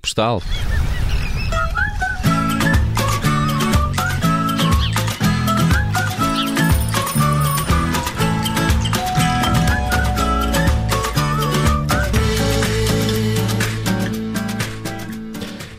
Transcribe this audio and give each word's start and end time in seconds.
postal. 0.00 0.42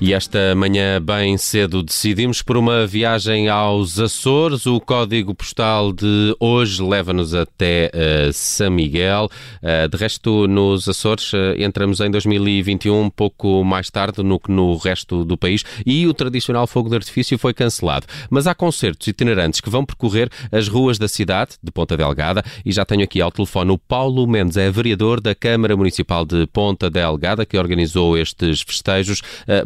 E 0.06 0.13
esta 0.13 0.54
manhã, 0.54 1.01
bem 1.01 1.38
cedo, 1.38 1.81
decidimos 1.81 2.42
por 2.42 2.58
uma 2.58 2.85
viagem 2.85 3.47
aos 3.47 3.97
Açores. 3.97 4.65
O 4.65 4.78
código 4.81 5.33
postal 5.33 5.94
de 5.94 6.35
hoje 6.42 6.83
leva-nos 6.83 7.33
até 7.33 7.90
uh, 7.90 8.34
São 8.34 8.70
Miguel. 8.70 9.29
Uh, 9.62 9.88
de 9.88 9.96
resto, 9.96 10.46
nos 10.46 10.89
Açores, 10.89 11.31
uh, 11.31 11.56
entramos 11.58 12.02
em 12.02 12.12
2021 12.12 13.03
um 13.03 13.10
pouco 13.10 13.63
mais 13.63 13.89
tarde 13.89 14.21
no 14.21 14.38
que 14.42 14.52
no 14.52 14.76
resto 14.76 15.24
do 15.24 15.38
país 15.38 15.63
e 15.85 16.05
o 16.05 16.13
tradicional 16.13 16.67
fogo 16.67 16.90
de 16.90 16.98
artifício 16.98 17.38
foi 17.38 17.54
cancelado. 17.54 18.05
Mas 18.29 18.45
há 18.45 18.54
concertos 18.54 19.07
itinerantes 19.07 19.62
que 19.62 19.70
vão 19.70 19.85
percorrer 19.85 20.29
as 20.51 20.67
ruas 20.67 20.98
da 20.98 21.07
cidade, 21.07 21.51
de 21.63 21.71
Ponta 21.71 21.95
Delgada, 21.95 22.43
e 22.65 22.73
já 22.73 22.84
tenho 22.84 23.05
aqui 23.05 23.21
ao 23.21 23.31
telefone 23.31 23.71
o 23.71 23.77
Paulo 23.77 24.27
Mendes, 24.27 24.57
é 24.57 24.70
vereador 24.70 25.21
da 25.21 25.34
Câmara 25.34 25.77
Municipal 25.77 26.26
de 26.26 26.45
Ponta 26.48 26.90
Delgada, 26.90 27.45
que 27.45 27.57
organizou 27.57 28.17
estes 28.17 28.62
festejos. 28.62 29.21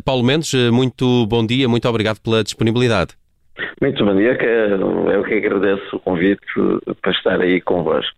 Paulo 0.05 0.26
Mendes, 0.27 0.53
muito 0.73 1.25
bom 1.25 1.45
dia, 1.45 1.69
muito 1.69 1.87
obrigado 1.87 2.19
pela 2.19 2.43
disponibilidade. 2.43 3.13
Muito 3.81 4.03
bom 4.03 4.13
dia, 4.13 4.37
eu 5.13 5.23
que 5.23 5.33
agradeço 5.35 5.95
o 5.95 5.99
convite 6.01 6.41
para 7.01 7.11
estar 7.13 7.39
aí 7.39 7.61
convosco. 7.61 8.11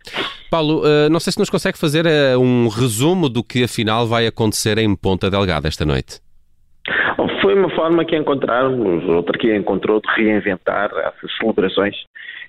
Paulo, 0.50 0.82
eh, 0.84 1.08
não 1.08 1.20
sei 1.20 1.32
se 1.32 1.38
nos 1.38 1.52
consegue 1.52 1.78
fazer 1.78 2.08
eh, 2.08 2.36
um 2.36 2.68
resumo 2.68 3.30
do 3.30 3.44
que 3.44 3.64
afinal 3.64 4.08
vai 4.08 4.26
acontecer 4.26 4.80
em 4.80 4.96
Ponta 4.96 5.30
Delgada 5.30 5.68
esta 5.68 5.86
noite. 5.86 6.20
Foi 7.42 7.54
uma 7.54 7.70
forma 7.70 8.04
que 8.04 8.16
encontramos, 8.16 9.04
outra 9.06 9.38
que 9.38 9.56
encontrou 9.56 10.02
de 10.02 10.08
reinventar 10.16 10.92
essas 10.98 11.32
celebrações 11.38 11.96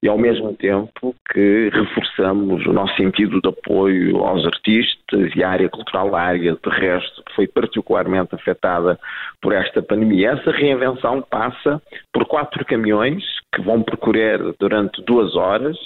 e 0.02 0.08
ao 0.08 0.18
mesmo 0.18 0.54
tempo 0.54 1.14
que 1.30 1.70
reforçamos 1.72 2.66
o 2.66 2.72
nosso 2.72 2.96
sentido 2.96 3.40
de 3.40 3.48
apoio 3.48 4.18
aos 4.24 4.44
artistas 4.46 5.30
e 5.36 5.44
à 5.44 5.50
área 5.50 5.68
cultural, 5.68 6.14
a 6.16 6.20
área 6.20 6.52
de 6.52 6.70
resto 6.70 7.22
que 7.24 7.34
foi 7.34 7.46
particularmente 7.46 8.34
afetada 8.34 8.98
por 9.40 9.52
esta 9.52 9.82
pandemia. 9.82 10.30
Essa 10.32 10.50
reinvenção 10.50 11.22
passa 11.22 11.80
por 12.12 12.24
quatro 12.26 12.64
caminhões 12.64 13.22
que 13.54 13.62
vão 13.62 13.82
percorrer 13.82 14.40
durante 14.58 15.02
duas 15.02 15.36
horas 15.36 15.76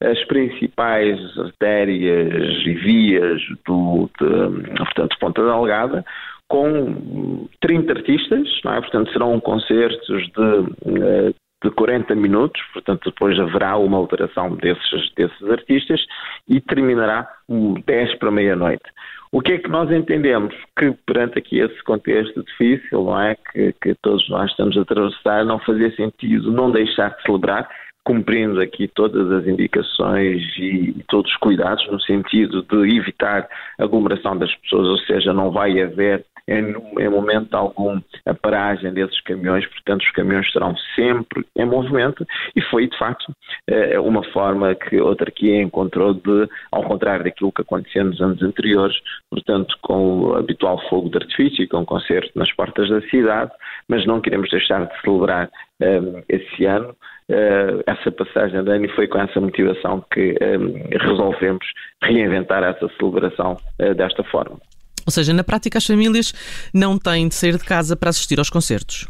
as 0.00 0.22
principais 0.26 1.18
artérias 1.38 2.66
e 2.66 2.74
vias 2.74 3.40
do, 3.66 4.10
de, 4.20 4.76
portanto, 4.76 5.16
Ponta 5.18 5.42
Delgada, 5.42 6.04
com 6.48 7.48
30 7.60 7.92
artistas, 7.92 8.48
é? 8.64 8.80
portanto 8.80 9.12
serão 9.12 9.38
concertos 9.40 10.22
de, 10.28 11.00
eh, 11.00 11.34
de 11.64 11.70
40 11.70 12.14
minutos, 12.14 12.60
portanto 12.72 13.10
depois 13.10 13.38
haverá 13.38 13.76
uma 13.76 13.96
alteração 13.96 14.54
desses, 14.56 15.12
desses 15.14 15.50
artistas 15.50 16.00
e 16.48 16.60
terminará 16.60 17.28
10 17.48 18.14
para 18.18 18.30
meia-noite. 18.30 18.84
O 19.32 19.40
que 19.40 19.52
é 19.52 19.58
que 19.58 19.68
nós 19.68 19.90
entendemos? 19.90 20.54
Que 20.78 20.92
perante 21.04 21.38
aqui 21.38 21.58
esse 21.58 21.82
contexto 21.82 22.44
difícil, 22.44 23.04
não 23.04 23.20
é? 23.20 23.36
Que, 23.52 23.74
que 23.82 23.94
todos 24.00 24.28
nós 24.28 24.50
estamos 24.50 24.76
a 24.78 24.82
atravessar, 24.82 25.44
não 25.44 25.58
fazia 25.58 25.94
sentido 25.96 26.52
não 26.52 26.70
deixar 26.70 27.10
de 27.10 27.22
celebrar, 27.22 27.68
cumprindo 28.04 28.60
aqui 28.60 28.86
todas 28.86 29.30
as 29.32 29.46
indicações 29.48 30.40
e, 30.56 30.94
e 30.96 31.04
todos 31.08 31.30
os 31.30 31.36
cuidados 31.38 31.84
no 31.90 32.00
sentido 32.00 32.62
de 32.62 32.96
evitar 32.96 33.48
aglomeração 33.80 34.38
das 34.38 34.54
pessoas, 34.56 34.86
ou 34.86 34.98
seja, 34.98 35.32
não 35.32 35.50
vai 35.50 35.82
haver 35.82 36.24
em, 36.48 36.74
em 36.98 37.08
momento 37.08 37.54
algum 37.54 38.00
a 38.24 38.34
paragem 38.34 38.92
desses 38.92 39.20
caminhões, 39.22 39.66
portanto 39.66 40.02
os 40.02 40.10
caminhões 40.12 40.46
estarão 40.46 40.74
sempre 40.94 41.44
em 41.56 41.64
movimento 41.64 42.26
e 42.54 42.60
foi 42.62 42.88
de 42.88 42.96
facto 42.98 43.32
eh, 43.68 43.98
uma 43.98 44.22
forma 44.32 44.74
que 44.74 44.98
a 44.98 45.02
autarquia 45.02 45.62
encontrou 45.62 46.14
de, 46.14 46.48
ao 46.70 46.82
contrário 46.84 47.24
daquilo 47.24 47.52
que 47.52 47.62
acontecia 47.62 48.04
nos 48.04 48.20
anos 48.20 48.42
anteriores, 48.42 48.96
portanto 49.30 49.76
com 49.82 50.20
o 50.20 50.34
habitual 50.36 50.80
fogo 50.88 51.08
de 51.10 51.18
artifício 51.18 51.64
e 51.64 51.68
com 51.68 51.78
o 51.78 51.86
concerto 51.86 52.30
nas 52.36 52.52
portas 52.52 52.88
da 52.88 53.00
cidade, 53.02 53.50
mas 53.88 54.06
não 54.06 54.20
queremos 54.20 54.48
deixar 54.50 54.86
de 54.86 55.00
celebrar 55.00 55.50
um, 55.80 56.18
eh, 56.18 56.24
esse 56.28 56.64
ano 56.64 56.94
uh, 57.30 57.82
essa 57.86 58.10
passagem 58.10 58.62
de 58.62 58.70
ano 58.70 58.84
e 58.84 58.94
foi 58.94 59.06
com 59.06 59.18
essa 59.18 59.40
motivação 59.40 60.04
que 60.12 60.34
um, 60.40 60.98
resolvemos 60.98 61.66
reinventar 62.02 62.62
essa 62.62 62.88
celebração 62.98 63.56
uh, 63.80 63.94
desta 63.94 64.22
forma. 64.24 64.58
Ou 65.06 65.12
seja, 65.12 65.32
na 65.32 65.44
prática, 65.44 65.78
as 65.78 65.86
famílias 65.86 66.32
não 66.74 66.98
têm 66.98 67.28
de 67.28 67.34
sair 67.34 67.56
de 67.56 67.64
casa 67.64 67.96
para 67.96 68.10
assistir 68.10 68.38
aos 68.38 68.50
concertos. 68.50 69.06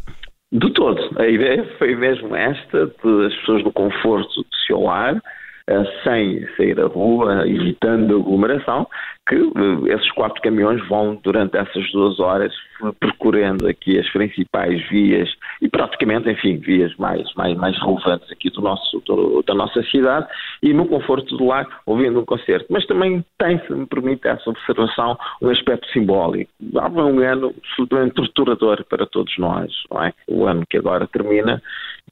De 0.51 0.71
todo. 0.71 1.01
A 1.19 1.27
ideia 1.27 1.67
foi 1.77 1.95
mesmo 1.95 2.35
esta, 2.35 2.85
de 2.85 3.25
as 3.25 3.35
pessoas 3.35 3.63
no 3.63 3.71
conforto 3.73 4.41
do 4.41 4.55
seu 4.65 4.81
lar, 4.81 5.21
eh, 5.69 5.83
sem 6.03 6.47
sair 6.55 6.79
à 6.79 6.85
rua, 6.85 7.45
evitando 7.45 8.15
aglomeração, 8.15 8.87
que 9.27 9.35
eh, 9.35 9.93
esses 9.93 10.11
quatro 10.11 10.41
caminhões 10.41 10.85
vão, 10.87 11.19
durante 11.23 11.57
essas 11.57 11.91
duas 11.91 12.19
horas, 12.19 12.53
percorrendo 12.99 13.67
aqui 13.67 13.99
as 13.99 14.09
principais 14.11 14.81
vias 14.89 15.29
e 15.61 15.67
praticamente, 15.67 16.29
enfim, 16.29 16.57
vias 16.57 16.95
mais, 16.97 17.33
mais, 17.35 17.57
mais 17.57 17.77
relevantes 17.79 18.31
aqui 18.31 18.49
do 18.49 18.61
nosso, 18.61 19.01
do, 19.05 19.43
da 19.43 19.53
nossa 19.53 19.81
cidade 19.83 20.27
e 20.61 20.73
no 20.73 20.87
conforto 20.87 21.35
do 21.35 21.45
lar, 21.45 21.67
ouvindo 21.85 22.19
um 22.19 22.25
concerto. 22.25 22.65
Mas 22.69 22.85
também 22.85 23.23
tem, 23.37 23.59
se 23.65 23.73
me 23.73 23.85
permite 23.85 24.27
essa 24.27 24.49
observação, 24.49 25.17
um 25.41 25.49
aspecto 25.49 25.87
simbólico. 25.91 26.51
Há 26.75 26.87
um 26.87 27.19
ano 27.19 27.53
absolutamente 27.57 28.15
torturador 28.15 28.83
para 28.85 29.05
todos 29.05 29.35
nós, 29.37 29.71
é? 30.03 30.13
O 30.27 30.45
ano 30.45 30.63
que 30.69 30.77
agora 30.77 31.07
termina 31.07 31.61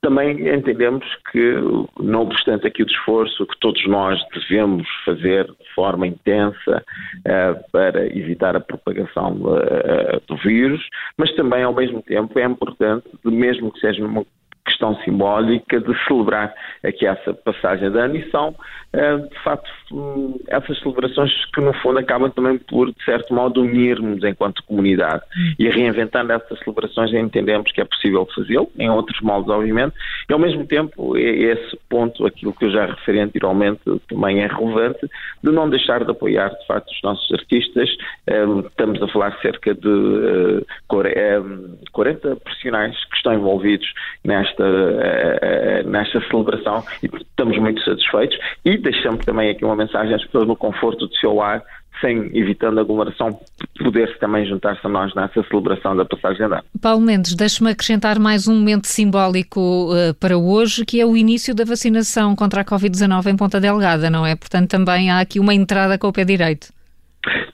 também 0.01 0.47
entendemos 0.53 1.05
que, 1.31 1.55
não 1.99 2.21
obstante 2.21 2.67
aqui 2.67 2.83
o 2.83 2.85
esforço 2.85 3.45
que 3.45 3.59
todos 3.59 3.85
nós 3.87 4.19
devemos 4.33 4.87
fazer 5.03 5.45
de 5.45 5.73
forma 5.73 6.07
intensa 6.07 6.83
uh, 7.19 7.71
para 7.71 8.05
evitar 8.07 8.55
a 8.55 8.59
propagação 8.59 9.33
uh, 9.33 10.21
do 10.27 10.37
vírus, 10.37 10.81
mas 11.17 11.33
também 11.35 11.63
ao 11.63 11.73
mesmo 11.73 12.01
tempo 12.01 12.37
é 12.37 12.45
importante, 12.45 13.07
mesmo 13.23 13.71
que 13.71 13.79
seja 13.79 14.05
uma 14.05 14.25
questão 14.65 14.95
simbólica 15.03 15.79
de 15.79 15.93
celebrar 16.05 16.53
aqui 16.83 17.05
essa 17.05 17.33
passagem 17.33 17.91
de 17.91 17.97
ano 17.97 18.15
e 18.15 18.29
são, 18.31 18.55
eh, 18.91 19.17
de 19.17 19.39
facto, 19.43 19.69
hum, 19.91 20.39
essas 20.47 20.77
celebrações 20.79 21.31
que 21.53 21.61
no 21.61 21.73
fundo 21.73 21.99
acabam 21.99 22.31
também 22.31 22.57
por, 22.57 22.87
de 22.87 23.05
certo 23.05 23.33
modo, 23.33 23.61
unirmos 23.61 24.23
enquanto 24.23 24.63
comunidade. 24.63 25.21
E 25.59 25.69
reinventando 25.69 26.33
essas 26.33 26.59
celebrações 26.59 27.13
entendemos 27.13 27.71
que 27.71 27.81
é 27.81 27.85
possível 27.85 28.27
fazê-lo, 28.35 28.69
em 28.77 28.89
outros 28.89 29.19
moldes, 29.21 29.49
obviamente, 29.49 29.95
e 30.29 30.33
ao 30.33 30.39
mesmo 30.39 30.65
tempo 30.65 31.15
esse 31.15 31.77
ponto, 31.89 32.25
aquilo 32.25 32.53
que 32.53 32.65
eu 32.65 32.71
já 32.71 32.85
referi 32.85 33.19
anteriormente, 33.19 33.81
também 34.09 34.41
é 34.41 34.47
relevante, 34.47 35.07
de 35.43 35.51
não 35.51 35.69
deixar 35.69 36.03
de 36.03 36.11
apoiar, 36.11 36.49
de 36.49 36.65
facto, 36.65 36.89
os 36.89 37.01
nossos 37.03 37.31
artistas. 37.31 37.89
Eh, 38.27 38.45
estamos 38.67 39.01
a 39.01 39.07
falar 39.09 39.37
cerca 39.41 39.73
de 39.73 40.65
40 40.87 42.27
eh, 42.27 42.35
profissionais 42.35 42.95
que 43.05 43.17
estão 43.17 43.33
envolvidos 43.33 43.87
nesta 44.23 44.54
nesta, 44.55 44.63
eh, 44.63 45.39
eh, 45.41 45.83
nesta 45.83 46.21
celebração 46.29 46.83
e 47.03 47.07
estamos 47.07 47.57
muito 47.57 47.83
satisfeitos 47.83 48.37
e 48.63 48.77
deixamos 48.77 49.25
também 49.25 49.49
aqui 49.49 49.65
uma 49.65 49.75
mensagem 49.75 50.13
às 50.13 50.23
pessoas 50.25 50.47
no 50.47 50.55
conforto 50.55 51.07
do 51.07 51.15
seu 51.15 51.35
lar, 51.35 51.61
sem 52.01 52.29
evitando 52.37 52.79
aglomeração, 52.79 53.39
poder-se 53.79 54.19
também 54.19 54.45
juntar-se 54.45 54.85
a 54.85 54.89
nós 54.89 55.13
nessa 55.15 55.41
celebração 55.43 55.95
da 55.95 56.03
passagem 56.03 56.45
de 56.45 56.53
ano. 56.53 56.63
Paulo 56.81 57.01
Mendes, 57.01 57.35
deixe-me 57.35 57.71
acrescentar 57.71 58.19
mais 58.19 58.47
um 58.47 58.55
momento 58.55 58.85
simbólico 58.85 59.93
uh, 59.93 60.13
para 60.19 60.37
hoje, 60.37 60.85
que 60.85 60.99
é 60.99 61.05
o 61.05 61.15
início 61.15 61.55
da 61.55 61.63
vacinação 61.63 62.35
contra 62.35 62.61
a 62.61 62.65
Covid-19 62.65 63.27
em 63.27 63.37
Ponta 63.37 63.61
Delgada, 63.61 64.09
não 64.09 64.25
é? 64.25 64.35
Portanto, 64.35 64.69
também 64.69 65.09
há 65.09 65.21
aqui 65.21 65.39
uma 65.39 65.53
entrada 65.53 65.97
com 65.97 66.07
o 66.07 66.13
pé 66.13 66.25
direito. 66.25 66.67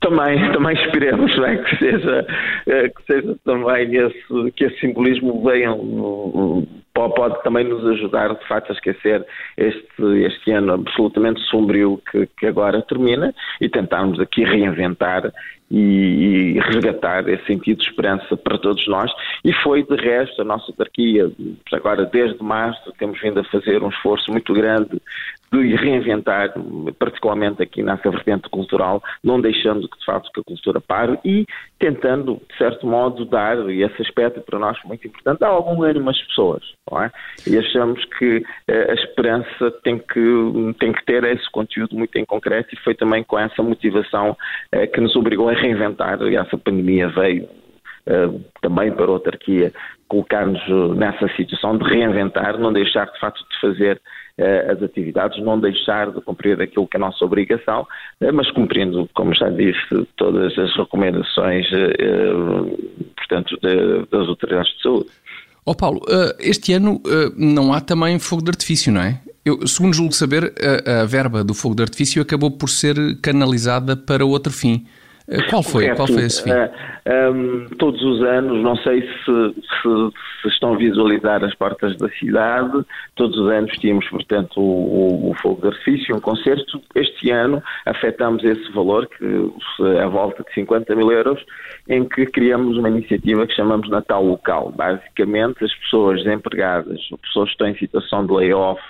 Também, 0.01 0.35
também 0.51 0.75
esperemos 0.85 1.31
é, 1.37 1.57
que, 1.57 1.77
seja, 1.77 2.25
que 2.65 3.05
seja 3.05 3.35
também 3.45 3.95
esse, 3.95 4.51
que 4.55 4.65
esse 4.65 4.79
simbolismo 4.79 5.43
venha 5.43 5.71
pode 6.93 7.41
também 7.43 7.63
nos 7.63 7.85
ajudar, 7.85 8.33
de 8.33 8.47
facto, 8.47 8.71
a 8.71 8.73
esquecer 8.73 9.25
este, 9.57 10.03
este 10.25 10.51
ano 10.51 10.73
absolutamente 10.73 11.41
sombrio 11.49 12.01
que, 12.11 12.27
que 12.37 12.45
agora 12.45 12.81
termina 12.81 13.33
e 13.59 13.69
tentarmos 13.69 14.19
aqui 14.19 14.43
reinventar 14.43 15.31
e, 15.71 16.55
e, 16.55 16.59
resgatar 16.59 17.27
esse 17.29 17.45
sentido 17.45 17.79
de 17.79 17.89
esperança 17.89 18.35
para 18.35 18.57
todos 18.57 18.85
nós. 18.87 19.11
E 19.43 19.53
foi, 19.53 19.83
de 19.83 19.95
resto, 19.95 20.41
a 20.41 20.45
nossa 20.45 20.71
autarquia, 20.71 21.31
agora 21.71 22.05
desde 22.05 22.43
março, 22.43 22.91
temos 22.99 23.19
vindo 23.21 23.39
a 23.39 23.43
fazer 23.45 23.81
um 23.81 23.89
esforço 23.89 24.29
muito 24.31 24.53
grande 24.53 25.01
de 25.51 25.75
reinventar, 25.75 26.53
particularmente 26.97 27.61
aqui 27.61 27.83
nessa 27.83 28.09
vertente 28.09 28.49
cultural, 28.49 29.03
não 29.21 29.41
deixando 29.41 29.87
que 29.87 29.99
de 29.99 30.05
facto 30.05 30.31
que 30.31 30.39
a 30.39 30.43
cultura 30.43 30.79
pare 30.79 31.19
e 31.25 31.45
tentando, 31.77 32.41
de 32.49 32.57
certo 32.57 32.87
modo, 32.87 33.25
dar, 33.25 33.57
e 33.69 33.83
esse 33.83 34.01
aspecto 34.01 34.39
para 34.41 34.57
nós 34.57 34.77
muito 34.85 35.05
importante, 35.05 35.39
dar 35.39 35.49
algum 35.49 35.83
ânimo 35.83 36.09
às 36.09 36.21
pessoas. 36.27 36.63
É? 37.03 37.09
E 37.49 37.57
achamos 37.57 38.03
que 38.17 38.43
eh, 38.67 38.91
a 38.91 38.93
esperança 38.93 39.71
tem 39.83 39.97
que, 39.97 40.75
tem 40.79 40.91
que 40.91 41.05
ter 41.05 41.23
esse 41.23 41.49
conteúdo 41.51 41.95
muito 41.95 42.15
em 42.17 42.25
concreto 42.25 42.73
e 42.73 42.79
foi 42.79 42.93
também 42.93 43.23
com 43.23 43.39
essa 43.39 43.63
motivação 43.63 44.37
eh, 44.71 44.87
que 44.87 44.99
nos 44.99 45.15
obrigou 45.15 45.49
a 45.49 45.53
reinventar, 45.61 46.21
e 46.23 46.35
essa 46.35 46.57
pandemia 46.57 47.09
veio 47.09 47.47
também 48.61 48.91
para 48.91 49.05
a 49.05 49.09
autarquia, 49.09 49.71
colocar-nos 50.07 50.59
nessa 50.97 51.27
situação 51.35 51.77
de 51.77 51.83
reinventar, 51.85 52.57
não 52.57 52.73
deixar 52.73 53.05
de 53.05 53.19
facto 53.19 53.39
de 53.47 53.59
fazer 53.61 54.01
as 54.69 54.81
atividades, 54.81 55.41
não 55.43 55.59
deixar 55.59 56.11
de 56.11 56.19
cumprir 56.21 56.59
aquilo 56.61 56.87
que 56.87 56.97
é 56.97 56.99
a 56.99 57.01
nossa 57.01 57.23
obrigação, 57.23 57.87
mas 58.33 58.49
cumprindo, 58.51 59.07
como 59.13 59.33
já 59.35 59.49
disse, 59.49 60.07
todas 60.17 60.57
as 60.57 60.75
recomendações, 60.75 61.67
portanto, 63.15 63.57
das 64.11 64.27
autoridades 64.27 64.73
de 64.75 64.81
saúde. 64.81 65.09
Ó 65.63 65.71
oh 65.71 65.75
Paulo, 65.75 66.01
este 66.39 66.73
ano 66.73 66.99
não 67.37 67.71
há 67.71 67.79
também 67.79 68.17
fogo 68.17 68.43
de 68.43 68.49
artifício, 68.49 68.91
não 68.91 69.01
é? 69.01 69.21
Eu, 69.45 69.67
segundo 69.67 69.93
julgo 69.93 70.13
saber, 70.13 70.53
a, 70.87 71.01
a, 71.01 71.05
verba 71.05 71.43
do 71.43 71.53
fogo 71.53 71.75
de 71.75 71.81
artifício 71.81 72.21
acabou 72.21 72.51
por 72.51 72.69
ser 72.69 72.95
canalizada 73.21 73.95
para 73.95 74.25
outro 74.25 74.51
fim. 74.51 74.85
Eh, 75.31 75.41
qual 75.49 75.63
foi? 75.63 75.83
Correto. 75.83 75.95
Qual 75.95 76.07
foi 76.07 76.25
esse 76.25 76.43
fim? 76.43 76.51
Uh, 76.51 76.69
eh, 77.05 77.29
um, 77.29 77.65
todos 77.79 78.03
os 78.03 78.21
anos, 78.21 78.61
não 78.61 78.75
sei 78.75 79.01
se, 79.01 79.25
se, 79.25 80.11
se, 80.41 80.47
estão 80.49 80.73
a 80.73 80.77
visualizar 80.77 81.41
as 81.43 81.55
portas 81.55 81.95
da 81.97 82.09
cidade, 82.09 82.85
todos 83.15 83.37
os 83.39 83.49
anos 83.49 83.71
tínhamos, 83.77 84.07
portanto, 84.09 84.59
o, 84.59 85.27
o, 85.27 85.31
o, 85.31 85.33
fogo 85.35 85.61
de 85.61 85.67
artifício, 85.67 86.15
um 86.15 86.19
concerto. 86.19 86.81
Este 86.93 87.31
ano 87.31 87.63
afetamos 87.85 88.43
esse 88.43 88.69
valor, 88.73 89.07
que 89.07 89.25
é 89.97 90.03
a 90.03 90.07
volta 90.07 90.43
de 90.43 90.53
50 90.53 90.93
mil 90.95 91.09
euros, 91.09 91.41
em 91.87 92.03
que 92.03 92.25
criamos 92.25 92.77
uma 92.77 92.89
iniciativa 92.89 93.47
que 93.47 93.55
chamamos 93.55 93.89
Natal 93.89 94.23
Local. 94.23 94.73
Basicamente, 94.75 95.63
as 95.63 95.73
pessoas 95.75 96.23
desempregadas, 96.23 96.99
pessoas 97.23 97.47
que 97.47 97.53
estão 97.53 97.67
em 97.67 97.77
situação 97.77 98.25
de 98.25 98.33
layoff 98.33 98.81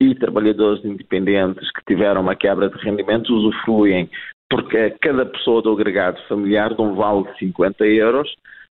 e 0.00 0.14
trabalhadores 0.14 0.84
independentes 0.84 1.70
que 1.72 1.82
tiveram 1.86 2.20
uma 2.20 2.34
quebra 2.34 2.68
de 2.68 2.76
rendimentos 2.78 3.30
usufruem, 3.30 4.10
porque 4.48 4.90
cada 5.00 5.26
pessoa 5.26 5.62
do 5.62 5.72
agregado 5.72 6.20
familiar 6.28 6.74
de 6.74 6.80
um 6.80 6.94
vale 6.94 7.24
de 7.24 7.38
50 7.38 7.84
euros 7.86 8.28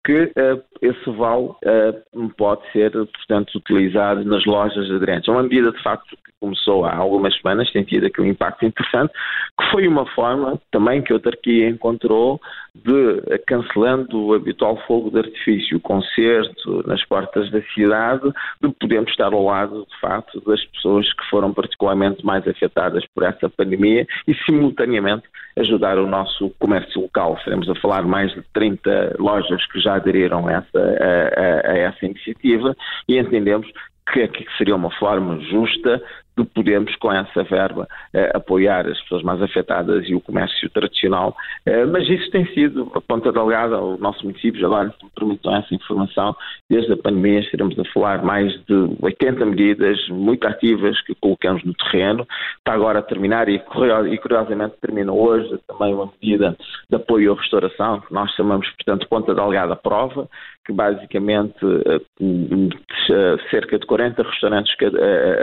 que 0.06 0.22
uh, 0.22 0.62
esse 0.80 1.10
vale 1.10 1.46
uh, 1.46 2.28
pode 2.38 2.62
ser, 2.70 2.92
portanto, 2.92 3.56
utilizado 3.56 4.24
nas 4.24 4.44
lojas 4.44 4.88
aderentes. 4.88 5.28
É 5.28 5.32
uma 5.32 5.42
medida, 5.42 5.72
de 5.72 5.82
facto, 5.82 6.16
que 6.24 6.30
começou 6.40 6.84
há 6.84 6.94
algumas 6.94 7.36
semanas, 7.36 7.72
tem 7.72 7.82
tido 7.82 8.06
aqui 8.06 8.20
um 8.20 8.26
impacto 8.26 8.64
interessante, 8.64 9.12
que 9.58 9.70
foi 9.72 9.88
uma 9.88 10.06
forma 10.14 10.60
também 10.70 11.02
que 11.02 11.12
a 11.12 11.16
autarquia 11.16 11.68
encontrou 11.68 12.40
de, 12.72 13.22
eh, 13.30 13.38
cancelando 13.48 14.26
o 14.26 14.34
habitual 14.34 14.76
fogo 14.86 15.10
de 15.10 15.18
artifício, 15.18 15.78
o 15.78 15.80
concerto 15.80 16.86
nas 16.86 17.04
portas 17.06 17.50
da 17.50 17.60
cidade, 17.74 18.30
de 18.62 18.68
podermos 18.78 19.10
estar 19.10 19.32
ao 19.32 19.44
lado, 19.44 19.86
de 19.90 20.00
facto, 20.00 20.40
das 20.46 20.64
pessoas 20.66 21.12
que 21.14 21.24
foram 21.28 21.52
particularmente 21.52 22.24
mais 22.24 22.46
afetadas 22.46 23.04
por 23.12 23.24
essa 23.24 23.48
pandemia 23.48 24.06
e, 24.28 24.34
simultaneamente, 24.44 25.26
ajudar 25.58 25.98
o 25.98 26.06
nosso 26.06 26.50
comércio 26.58 27.00
local. 27.00 27.34
Estaremos 27.38 27.68
a 27.68 27.74
falar 27.76 28.02
mais 28.02 28.32
de 28.32 28.42
30 28.52 29.16
lojas 29.18 29.64
que 29.66 29.80
já 29.80 29.94
aderiram 29.94 30.46
a 30.46 30.52
essa, 30.52 30.78
a, 30.78 31.70
a, 31.70 31.72
a 31.72 31.78
essa 31.78 32.04
iniciativa 32.04 32.76
e 33.08 33.18
entendemos 33.18 33.66
que, 34.12 34.28
seria 34.56 34.76
uma 34.76 34.90
forma 34.90 35.40
justa 35.40 36.02
de 36.36 36.44
podermos, 36.44 36.94
com 36.96 37.12
essa 37.12 37.42
verba, 37.44 37.88
eh, 38.12 38.30
apoiar 38.34 38.86
as 38.86 39.00
pessoas 39.02 39.22
mais 39.22 39.40
afetadas 39.40 40.06
e 40.08 40.14
o 40.14 40.20
comércio 40.20 40.68
tradicional. 40.70 41.34
Eh, 41.64 41.86
mas 41.86 42.08
isso 42.08 42.30
tem 42.30 42.46
sido 42.52 42.90
a 42.94 43.00
ponta 43.00 43.32
delgada 43.32 43.76
ao 43.76 43.96
nosso 43.98 44.24
município, 44.24 44.64
agora 44.66 44.90
se 44.90 45.04
me 45.04 45.10
permitam 45.10 45.56
essa 45.56 45.74
informação, 45.74 46.36
desde 46.68 46.92
a 46.92 46.96
pandemia 46.96 47.40
estaremos 47.40 47.78
a 47.78 47.84
falar 47.92 48.22
mais 48.22 48.52
de 48.66 48.96
80 49.00 49.46
medidas 49.46 50.08
muito 50.08 50.46
ativas 50.46 51.00
que 51.02 51.14
colocamos 51.14 51.64
no 51.64 51.72
terreno. 51.74 52.26
Está 52.58 52.72
agora 52.72 52.98
a 52.98 53.02
terminar 53.02 53.48
e, 53.48 53.58
curiosamente 53.58 54.74
termina 54.80 55.12
hoje 55.12 55.58
também 55.66 55.94
uma 55.94 56.10
medida 56.20 56.56
de 56.88 56.96
apoio 56.96 57.32
à 57.32 57.36
restauração, 57.36 58.00
que 58.00 58.12
nós 58.12 58.30
chamamos, 58.32 58.68
portanto, 58.70 59.08
ponta 59.08 59.34
delgada 59.34 59.76
prova, 59.76 60.28
que 60.66 60.72
basicamente 60.72 61.56
eh, 61.90 63.36
cerca 63.50 63.78
de 63.78 63.86
40 63.86 64.22
restaurantes 64.22 64.74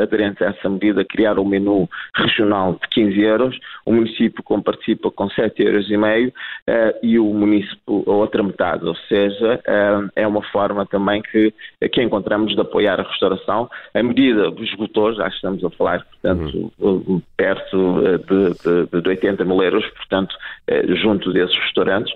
aderentes 0.01 0.41
a 0.41 0.47
essa 0.47 0.69
medida 0.69 0.83
medida 0.83 1.05
criar 1.05 1.39
um 1.39 1.45
menu 1.45 1.89
regional 2.15 2.73
de 2.73 2.87
15 2.89 3.21
euros, 3.21 3.59
o 3.85 3.93
município 3.93 4.43
participa 4.63 5.09
com 5.09 5.27
7,5 5.29 5.53
euros 5.59 5.89
e, 5.89 5.97
meio, 5.97 6.33
e 7.01 7.17
o 7.17 7.25
município 7.33 8.03
a 8.07 8.11
outra 8.11 8.43
metade, 8.43 8.85
ou 8.85 8.95
seja, 9.07 9.61
é 10.15 10.27
uma 10.27 10.41
forma 10.43 10.85
também 10.85 11.21
que, 11.21 11.53
que 11.91 12.01
encontramos 12.01 12.53
de 12.53 12.61
apoiar 12.61 12.99
a 12.99 13.03
restauração. 13.03 13.69
A 13.93 14.03
medida 14.03 14.53
esgotou, 14.59 15.13
já 15.13 15.27
estamos 15.27 15.63
a 15.63 15.69
falar, 15.71 16.05
portanto, 16.05 16.71
uhum. 16.79 17.21
perto 17.35 18.01
de, 18.27 18.87
de, 18.91 19.01
de 19.01 19.09
80 19.09 19.45
mil 19.45 19.61
euros, 19.61 19.85
portanto, 19.91 20.35
junto 21.01 21.31
desses 21.33 21.55
restaurantes, 21.59 22.13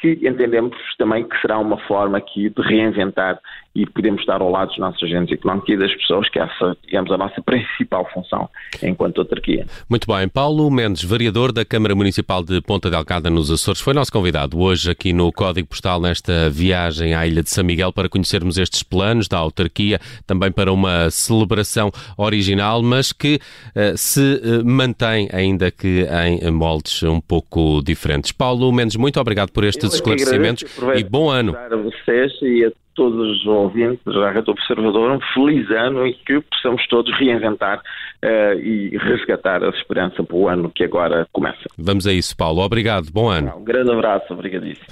que 0.00 0.18
entendemos 0.22 0.76
também 0.98 1.24
que 1.24 1.40
será 1.40 1.58
uma 1.58 1.78
forma 1.86 2.18
aqui 2.18 2.48
de 2.48 2.62
reinventar 2.62 3.38
e 3.74 3.86
podemos 3.86 4.20
estar 4.20 4.40
ao 4.40 4.50
lado 4.50 4.68
dos 4.68 4.78
nossos 4.78 5.02
agentes 5.02 5.32
económicos 5.32 5.70
e 5.70 5.76
das 5.76 5.94
pessoas, 5.94 6.28
que 6.28 6.38
é 6.38 6.42
essa, 6.42 6.76
digamos, 6.84 7.10
a 7.10 7.16
nossa 7.16 7.40
principal 7.42 8.08
função 8.12 8.48
enquanto 8.82 9.20
autarquia. 9.20 9.66
Muito 9.88 10.06
bem. 10.06 10.28
Paulo 10.28 10.70
Mendes, 10.70 11.02
vereador 11.02 11.52
da 11.52 11.64
Câmara 11.64 11.94
Municipal 11.94 12.42
de 12.42 12.60
Ponta 12.60 12.90
Delgada, 12.90 13.30
nos 13.30 13.50
Açores, 13.50 13.80
foi 13.80 13.94
nosso 13.94 14.12
convidado 14.12 14.60
hoje 14.60 14.90
aqui 14.90 15.12
no 15.12 15.32
Código 15.32 15.68
Postal, 15.68 16.00
nesta 16.00 16.50
viagem 16.50 17.14
à 17.14 17.26
Ilha 17.26 17.42
de 17.42 17.50
São 17.50 17.64
Miguel, 17.64 17.92
para 17.92 18.08
conhecermos 18.08 18.58
estes 18.58 18.82
planos 18.82 19.26
da 19.26 19.38
autarquia, 19.38 19.98
também 20.26 20.52
para 20.52 20.70
uma 20.70 21.08
celebração 21.10 21.90
original, 22.18 22.82
mas 22.82 23.12
que 23.12 23.36
uh, 23.36 23.96
se 23.96 24.20
uh, 24.20 24.64
mantém, 24.64 25.28
ainda 25.32 25.70
que 25.70 26.06
em 26.26 26.50
moldes 26.50 27.02
um 27.02 27.20
pouco 27.20 27.80
diferentes. 27.82 28.32
Paulo 28.32 28.70
Mendes, 28.70 28.96
muito 28.96 29.18
obrigado 29.18 29.50
por 29.50 29.64
estes 29.64 29.94
esclarecimentos 29.94 30.64
e 30.94 31.04
bom 31.04 31.30
ano. 31.30 31.56
A 31.56 31.76
vocês 31.76 32.32
e 32.42 32.64
a 32.66 32.81
todos 32.94 33.38
os 33.38 33.46
ouvintes 33.46 34.04
da 34.04 34.30
Rádio 34.30 34.52
Observador 34.52 35.10
um 35.12 35.20
feliz 35.34 35.70
ano 35.70 36.06
e 36.06 36.14
que 36.14 36.40
possamos 36.40 36.86
todos 36.88 37.12
reinventar 37.18 37.78
uh, 37.78 38.58
e 38.58 38.96
resgatar 38.98 39.62
a 39.62 39.68
esperança 39.68 40.22
para 40.22 40.36
o 40.36 40.48
ano 40.48 40.70
que 40.74 40.84
agora 40.84 41.26
começa. 41.32 41.68
Vamos 41.78 42.06
a 42.06 42.12
isso, 42.12 42.36
Paulo. 42.36 42.62
Obrigado. 42.62 43.10
Bom 43.12 43.28
ano. 43.28 43.54
Um 43.56 43.64
grande 43.64 43.92
abraço. 43.92 44.32
Obrigadíssimo. 44.32 44.86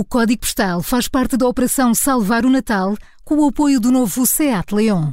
O 0.00 0.04
Código 0.04 0.40
Postal 0.40 0.82
faz 0.82 1.08
parte 1.08 1.36
da 1.36 1.46
Operação 1.46 1.94
Salvar 1.94 2.46
o 2.46 2.48
Natal 2.48 2.96
com 3.22 3.34
o 3.34 3.48
apoio 3.48 3.78
do 3.78 3.92
novo 3.92 4.24
SEAT 4.24 4.74
Leon. 4.74 5.12